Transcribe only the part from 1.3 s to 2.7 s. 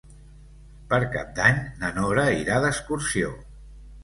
d'Any na Nora irà